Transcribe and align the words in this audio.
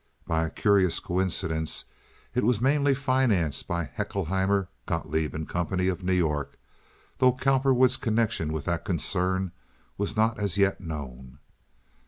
By 0.25 0.47
a 0.47 0.49
curious 0.49 0.99
coincidence 0.99 1.85
it 2.33 2.43
was 2.43 2.59
mainly 2.59 2.95
financed 2.95 3.67
by 3.67 3.85
Haeckelheimer, 3.85 4.67
Gotloeb 4.87 5.47
& 5.47 5.47
Co., 5.47 5.59
of 5.91 6.03
New 6.03 6.13
York, 6.13 6.57
though 7.19 7.33
Cowperwood's 7.33 7.97
connection 7.97 8.51
with 8.51 8.65
that 8.65 8.83
concern 8.83 9.51
was 9.99 10.15
not 10.17 10.39
as 10.39 10.57
yet 10.57 10.81
known. 10.81 11.37